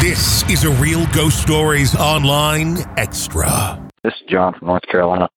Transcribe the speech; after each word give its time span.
This 0.00 0.42
is 0.44 0.64
a 0.64 0.70
Real 0.70 1.04
Ghost 1.12 1.42
Stories 1.42 1.94
Online 1.94 2.78
Extra. 2.96 3.86
This 4.02 4.14
is 4.14 4.22
John 4.30 4.54
from 4.58 4.68
North 4.68 4.86
Carolina. 4.90 5.28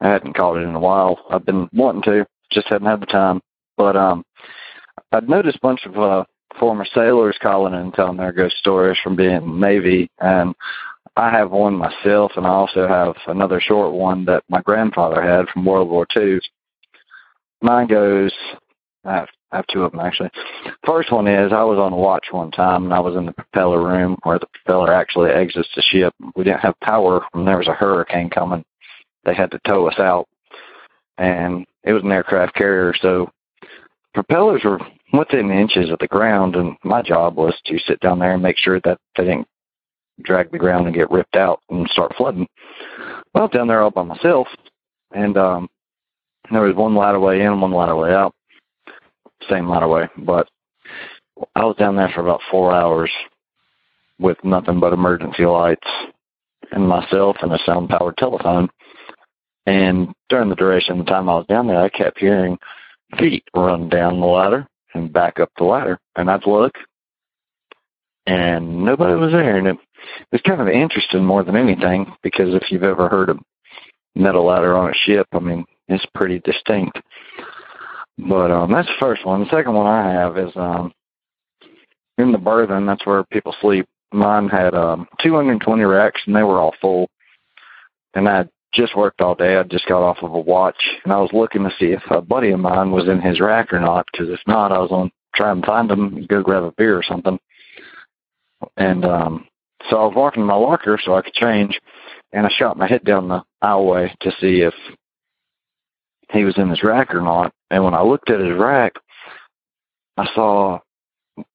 I 0.00 0.08
hadn't 0.08 0.36
called 0.36 0.58
it 0.58 0.60
in 0.60 0.76
a 0.76 0.78
while. 0.78 1.18
I've 1.30 1.44
been 1.44 1.68
wanting 1.72 2.02
to, 2.02 2.24
just 2.52 2.68
hadn't 2.68 2.86
had 2.86 3.00
the 3.00 3.06
time. 3.06 3.40
But 3.76 3.96
um, 3.96 4.24
I'd 5.10 5.28
noticed 5.28 5.56
a 5.56 5.60
bunch 5.60 5.80
of 5.84 5.98
uh, 5.98 6.24
former 6.60 6.86
sailors 6.94 7.36
calling 7.42 7.74
and 7.74 7.92
telling 7.92 8.16
their 8.16 8.30
ghost 8.30 8.56
stories 8.56 8.96
from 9.02 9.16
being 9.16 9.58
Navy, 9.58 10.08
and 10.20 10.54
I 11.16 11.30
have 11.30 11.50
one 11.50 11.74
myself, 11.74 12.30
and 12.36 12.46
I 12.46 12.50
also 12.50 12.86
have 12.86 13.16
another 13.26 13.60
short 13.60 13.94
one 13.94 14.26
that 14.26 14.44
my 14.48 14.62
grandfather 14.62 15.20
had 15.22 15.48
from 15.48 15.64
World 15.64 15.90
War 15.90 16.06
II. 16.16 16.38
Mine 17.62 17.88
goes, 17.88 18.32
have, 19.04 19.26
I 19.54 19.58
have 19.58 19.66
two 19.68 19.84
of 19.84 19.92
them 19.92 20.00
actually. 20.00 20.30
First 20.84 21.12
one 21.12 21.28
is 21.28 21.52
I 21.52 21.62
was 21.62 21.78
on 21.78 21.94
watch 21.94 22.26
one 22.32 22.50
time, 22.50 22.84
and 22.84 22.92
I 22.92 22.98
was 22.98 23.14
in 23.14 23.24
the 23.24 23.32
propeller 23.32 23.80
room 23.80 24.16
where 24.24 24.40
the 24.40 24.48
propeller 24.48 24.92
actually 24.92 25.30
exits 25.30 25.68
the 25.76 25.82
ship. 25.82 26.12
We 26.34 26.42
didn't 26.42 26.60
have 26.60 26.74
power 26.80 27.24
when 27.32 27.44
there 27.44 27.58
was 27.58 27.68
a 27.68 27.72
hurricane 27.72 28.30
coming. 28.30 28.64
They 29.24 29.32
had 29.32 29.52
to 29.52 29.60
tow 29.66 29.88
us 29.88 29.98
out, 29.98 30.26
and 31.18 31.64
it 31.84 31.92
was 31.92 32.02
an 32.02 32.10
aircraft 32.10 32.56
carrier, 32.56 32.94
so 33.00 33.30
propellers 34.12 34.62
were 34.64 34.80
within 35.12 35.52
inches 35.52 35.88
of 35.88 36.00
the 36.00 36.08
ground, 36.08 36.56
and 36.56 36.76
my 36.82 37.00
job 37.00 37.36
was 37.36 37.54
to 37.66 37.78
sit 37.86 38.00
down 38.00 38.18
there 38.18 38.34
and 38.34 38.42
make 38.42 38.58
sure 38.58 38.80
that 38.80 38.98
they 39.16 39.24
didn't 39.24 39.46
drag 40.22 40.50
the 40.50 40.58
ground 40.58 40.86
and 40.86 40.96
get 40.96 41.10
ripped 41.12 41.36
out 41.36 41.60
and 41.70 41.88
start 41.90 42.12
flooding. 42.16 42.48
Well, 43.32 43.46
down 43.46 43.68
there 43.68 43.82
all 43.82 43.92
by 43.92 44.02
myself, 44.02 44.48
and 45.12 45.36
um, 45.36 45.68
there 46.50 46.62
was 46.62 46.74
one 46.74 46.94
ladderway 46.94 47.46
in, 47.46 47.60
one 47.60 47.70
ladderway 47.70 48.12
out, 48.12 48.34
same 49.48 49.66
ladderway, 49.66 50.08
but 50.18 50.48
I 51.54 51.64
was 51.64 51.76
down 51.76 51.96
there 51.96 52.10
for 52.14 52.20
about 52.20 52.40
four 52.50 52.72
hours 52.72 53.10
with 54.18 54.38
nothing 54.44 54.80
but 54.80 54.92
emergency 54.92 55.44
lights 55.44 55.86
and 56.70 56.88
myself 56.88 57.36
and 57.42 57.52
a 57.52 57.58
sound 57.66 57.88
powered 57.88 58.16
telephone. 58.16 58.68
And 59.66 60.14
during 60.28 60.48
the 60.48 60.54
duration 60.54 60.98
of 60.98 61.06
the 61.06 61.10
time 61.10 61.28
I 61.28 61.36
was 61.36 61.46
down 61.46 61.66
there, 61.66 61.80
I 61.80 61.88
kept 61.88 62.18
hearing 62.18 62.58
feet 63.18 63.44
run 63.54 63.88
down 63.88 64.20
the 64.20 64.26
ladder 64.26 64.66
and 64.94 65.12
back 65.12 65.40
up 65.40 65.50
the 65.56 65.64
ladder. 65.64 65.98
And 66.16 66.30
I'd 66.30 66.46
look, 66.46 66.72
and 68.26 68.84
nobody 68.84 69.14
was 69.14 69.32
there. 69.32 69.56
And 69.56 69.66
it 69.66 69.76
was 70.32 70.40
kind 70.42 70.60
of 70.60 70.68
interesting 70.68 71.24
more 71.24 71.42
than 71.42 71.56
anything 71.56 72.06
because 72.22 72.54
if 72.54 72.70
you've 72.70 72.82
ever 72.82 73.08
heard 73.08 73.30
of 73.30 73.38
metal 74.14 74.46
ladder 74.46 74.76
on 74.76 74.90
a 74.90 74.94
ship, 75.06 75.26
I 75.32 75.38
mean, 75.40 75.64
it's 75.88 76.06
pretty 76.14 76.40
distinct. 76.40 76.98
But 78.18 78.50
um, 78.50 78.72
that's 78.72 78.88
the 78.88 78.94
first 79.00 79.26
one. 79.26 79.40
The 79.40 79.50
second 79.50 79.74
one 79.74 79.86
I 79.86 80.10
have 80.12 80.38
is 80.38 80.52
um, 80.56 80.92
in 82.18 82.32
the 82.32 82.38
berthing. 82.38 82.86
That's 82.86 83.04
where 83.06 83.24
people 83.24 83.54
sleep. 83.60 83.86
Mine 84.12 84.48
had 84.48 84.74
um, 84.74 85.08
220 85.22 85.82
racks, 85.82 86.20
and 86.26 86.36
they 86.36 86.42
were 86.42 86.60
all 86.60 86.74
full. 86.80 87.08
And 88.14 88.28
I 88.28 88.48
just 88.72 88.96
worked 88.96 89.20
all 89.20 89.34
day. 89.34 89.56
I 89.56 89.64
just 89.64 89.86
got 89.86 90.02
off 90.02 90.18
of 90.22 90.32
a 90.32 90.38
watch, 90.38 90.80
and 91.02 91.12
I 91.12 91.20
was 91.20 91.30
looking 91.32 91.64
to 91.64 91.70
see 91.78 91.86
if 91.86 92.02
a 92.10 92.20
buddy 92.20 92.50
of 92.50 92.60
mine 92.60 92.92
was 92.92 93.08
in 93.08 93.20
his 93.20 93.40
rack 93.40 93.72
or 93.72 93.80
not. 93.80 94.06
Because 94.12 94.28
if 94.28 94.40
not, 94.46 94.70
I 94.70 94.78
was 94.78 94.90
to 94.90 95.10
try 95.34 95.50
and 95.50 95.64
find 95.64 95.90
him, 95.90 96.26
go 96.28 96.42
grab 96.42 96.62
a 96.62 96.72
beer 96.72 96.96
or 96.96 97.02
something. 97.02 97.38
And 98.76 99.04
um, 99.04 99.48
so 99.90 99.96
I 99.96 100.06
was 100.06 100.14
walking 100.16 100.42
to 100.42 100.46
my 100.46 100.54
locker 100.54 100.98
so 101.02 101.14
I 101.14 101.22
could 101.22 101.34
change, 101.34 101.78
and 102.32 102.46
I 102.46 102.50
shot 102.50 102.78
my 102.78 102.88
head 102.88 103.04
down 103.04 103.28
the 103.28 103.42
aisleway 103.62 104.16
to 104.20 104.30
see 104.40 104.60
if 104.60 104.74
he 106.34 106.44
was 106.44 106.58
in 106.58 106.68
his 106.68 106.82
rack 106.82 107.14
or 107.14 107.20
not. 107.20 107.52
And 107.70 107.84
when 107.84 107.94
I 107.94 108.02
looked 108.02 108.30
at 108.30 108.40
his 108.40 108.56
rack, 108.56 108.94
I 110.16 110.28
saw 110.34 110.80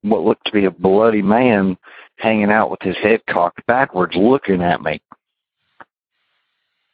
what 0.01 0.23
looked 0.23 0.45
to 0.45 0.51
be 0.51 0.65
a 0.65 0.71
bloody 0.71 1.21
man 1.21 1.77
hanging 2.17 2.51
out 2.51 2.71
with 2.71 2.81
his 2.81 2.97
head 2.97 3.21
cocked 3.29 3.65
backwards, 3.65 4.15
looking 4.15 4.61
at 4.61 4.81
me. 4.81 5.01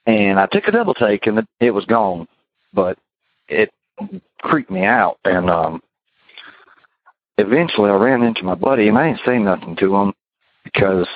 And 0.06 0.40
I 0.40 0.46
took 0.46 0.68
a 0.68 0.72
double 0.72 0.94
take 0.94 1.26
and 1.26 1.48
it, 1.60 1.72
was 1.72 1.86
gone, 1.86 2.28
but 2.74 3.00
it 3.48 3.72
creeped 4.42 4.70
me 4.70 4.84
out. 4.84 5.18
And 5.26 5.50
um, 5.50 5.82
eventually 7.38 7.90
I 7.90 7.96
ran 7.96 8.22
into 8.22 8.44
my 8.44 8.56
buddy 8.56 8.88
and 8.88 8.98
I 8.98 9.08
didn't 9.08 9.26
say 9.26 9.40
nothing 9.40 9.76
to 9.78 9.96
him 9.96 10.14
because 10.64 11.08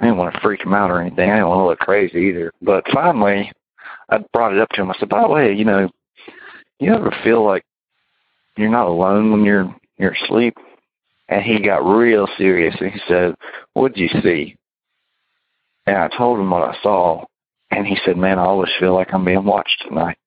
I 0.00 0.04
didn't 0.04 0.18
want 0.18 0.34
to 0.34 0.40
freak 0.40 0.62
him 0.62 0.72
out 0.72 0.90
or 0.90 1.00
anything. 1.00 1.30
I 1.30 1.34
didn't 1.34 1.48
want 1.48 1.60
to 1.60 1.66
look 1.66 1.78
crazy 1.78 2.18
either. 2.20 2.52
But 2.62 2.84
finally, 2.92 3.52
I 4.08 4.18
brought 4.32 4.54
it 4.54 4.60
up 4.60 4.68
to 4.70 4.82
him. 4.82 4.90
I 4.90 4.94
said, 4.98 5.08
by 5.08 5.22
the 5.22 5.28
way, 5.28 5.52
you 5.52 5.64
know, 5.64 5.90
you 6.78 6.94
ever 6.94 7.14
feel 7.24 7.44
like 7.44 7.64
you're 8.56 8.70
not 8.70 8.86
alone 8.86 9.32
when 9.32 9.44
you're 9.44 9.74
you're 9.98 10.12
asleep? 10.24 10.56
And 11.28 11.42
he 11.42 11.60
got 11.60 11.84
real 11.84 12.28
serious 12.38 12.76
and 12.80 12.92
he 12.92 13.00
said, 13.08 13.34
What'd 13.72 13.98
you 13.98 14.08
see? 14.22 14.56
And 15.86 15.96
I 15.96 16.08
told 16.16 16.38
him 16.38 16.50
what 16.50 16.62
I 16.62 16.76
saw 16.82 17.24
and 17.70 17.86
he 17.86 17.96
said, 18.04 18.16
Man, 18.16 18.38
I 18.38 18.44
always 18.44 18.70
feel 18.78 18.94
like 18.94 19.12
I'm 19.12 19.24
being 19.24 19.44
watched 19.44 19.84
tonight. 19.88 20.18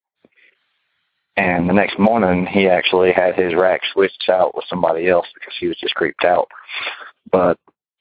And 1.37 1.69
the 1.69 1.73
next 1.73 1.97
morning, 1.97 2.45
he 2.45 2.67
actually 2.67 3.13
had 3.13 3.35
his 3.35 3.55
rack 3.55 3.81
switched 3.93 4.27
out 4.29 4.55
with 4.55 4.65
somebody 4.67 5.07
else 5.07 5.25
because 5.33 5.53
he 5.57 5.67
was 5.67 5.77
just 5.77 5.95
creeped 5.95 6.25
out. 6.25 6.49
But 7.31 7.57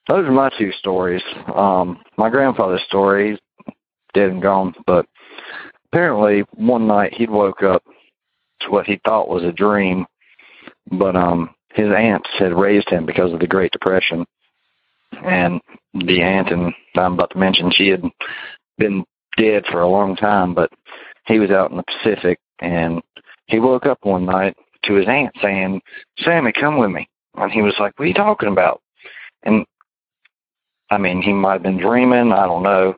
those 0.08 0.26
are 0.26 0.32
my 0.32 0.50
two 0.58 0.72
stories. 0.72 1.22
Um, 1.54 2.00
my 2.16 2.30
grandfather's 2.30 2.82
story, 2.88 3.38
dead 4.12 4.30
and 4.30 4.42
gone, 4.42 4.74
but 4.86 5.06
apparently 5.90 6.44
one 6.54 6.86
night 6.86 7.14
he'd 7.14 7.30
woke 7.30 7.62
up 7.62 7.82
to 8.60 8.70
what 8.70 8.86
he 8.86 9.00
thought 9.04 9.28
was 9.28 9.44
a 9.44 9.52
dream, 9.52 10.06
but 10.90 11.16
um, 11.16 11.54
his 11.72 11.88
aunts 11.88 12.28
had 12.38 12.52
raised 12.52 12.88
him 12.88 13.06
because 13.06 13.32
of 13.32 13.40
the 13.40 13.46
Great 13.46 13.72
Depression. 13.72 14.24
And 15.24 15.60
the 15.94 16.20
aunt 16.22 16.50
and 16.50 16.72
I'm 16.96 17.14
about 17.14 17.30
to 17.30 17.38
mention, 17.38 17.70
she 17.72 17.88
had 17.88 18.02
been 18.76 19.04
dead 19.36 19.64
for 19.70 19.80
a 19.80 19.88
long 19.88 20.16
time, 20.16 20.54
but 20.54 20.70
he 21.26 21.38
was 21.38 21.50
out 21.50 21.70
in 21.70 21.76
the 21.76 21.84
Pacific 21.84 22.38
and 22.60 23.00
he 23.46 23.58
woke 23.58 23.86
up 23.86 23.98
one 24.02 24.26
night 24.26 24.56
to 24.84 24.94
his 24.94 25.06
aunt 25.08 25.34
saying, 25.42 25.80
Sammy, 26.18 26.52
come 26.52 26.78
with 26.78 26.90
me. 26.90 27.08
And 27.34 27.50
he 27.50 27.62
was 27.62 27.74
like, 27.78 27.98
What 27.98 28.04
are 28.04 28.08
you 28.08 28.14
talking 28.14 28.50
about? 28.50 28.82
And 29.42 29.64
I 30.90 30.98
mean, 30.98 31.22
he 31.22 31.32
might 31.32 31.54
have 31.54 31.62
been 31.62 31.78
dreaming, 31.78 32.32
I 32.32 32.46
don't 32.46 32.62
know, 32.62 32.94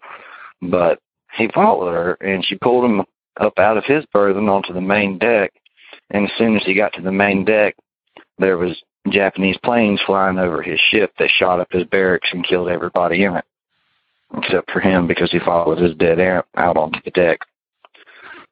but 0.62 0.98
he 1.36 1.48
followed 1.54 1.92
her 1.92 2.12
and 2.20 2.44
she 2.44 2.56
pulled 2.56 2.84
him 2.84 3.04
up 3.40 3.58
out 3.58 3.76
of 3.76 3.84
his 3.84 4.04
berth 4.12 4.36
onto 4.36 4.72
the 4.72 4.80
main 4.80 5.18
deck. 5.18 5.52
And 6.10 6.26
as 6.26 6.32
soon 6.36 6.56
as 6.56 6.62
he 6.64 6.74
got 6.74 6.92
to 6.94 7.02
the 7.02 7.12
main 7.12 7.44
deck, 7.44 7.76
there 8.38 8.58
was 8.58 8.82
Japanese 9.08 9.56
planes 9.64 10.00
flying 10.04 10.38
over 10.38 10.62
his 10.62 10.80
ship 10.90 11.12
that 11.18 11.30
shot 11.30 11.60
up 11.60 11.68
his 11.70 11.84
barracks 11.84 12.28
and 12.32 12.46
killed 12.46 12.68
everybody 12.68 13.24
in 13.24 13.36
it 13.36 13.44
except 14.36 14.70
for 14.70 14.80
him 14.80 15.06
because 15.06 15.30
he 15.30 15.38
followed 15.40 15.78
his 15.78 15.94
dead 15.96 16.20
aunt 16.20 16.46
out 16.56 16.76
onto 16.76 17.00
the 17.04 17.10
deck. 17.10 17.40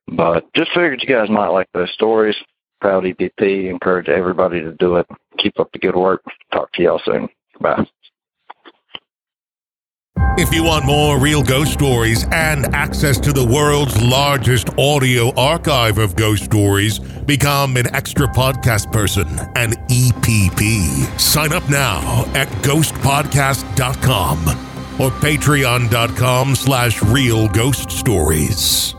But 0.08 0.52
just 0.54 0.70
figured 0.70 1.02
you 1.02 1.08
guys 1.08 1.28
might 1.28 1.48
like 1.48 1.68
those 1.72 1.92
stories. 1.92 2.36
Proud 2.80 3.04
EPP. 3.04 3.68
Encourage 3.68 4.08
everybody 4.08 4.60
to 4.60 4.72
do 4.72 4.96
it. 4.96 5.06
Keep 5.38 5.60
up 5.60 5.70
the 5.72 5.78
good 5.78 5.96
work. 5.96 6.22
Talk 6.52 6.72
to 6.72 6.82
y'all 6.82 7.00
soon. 7.04 7.28
Bye. 7.60 7.86
If 10.38 10.54
you 10.54 10.62
want 10.62 10.84
more 10.86 11.18
real 11.18 11.42
ghost 11.42 11.72
stories 11.72 12.24
and 12.32 12.72
access 12.74 13.18
to 13.20 13.32
the 13.32 13.44
world's 13.44 14.00
largest 14.00 14.68
audio 14.78 15.34
archive 15.34 15.98
of 15.98 16.14
ghost 16.14 16.44
stories, 16.44 17.00
become 17.00 17.76
an 17.76 17.92
extra 17.94 18.28
podcast 18.28 18.92
person, 18.92 19.26
an 19.56 19.72
EPP. 19.88 21.18
Sign 21.20 21.52
up 21.52 21.68
now 21.68 22.24
at 22.34 22.46
ghostpodcast.com 22.62 24.48
or 25.00 25.10
patreon.com 25.10 26.54
slash 26.54 27.02
real 27.02 27.48
ghost 27.48 27.90
stories. 27.90 28.94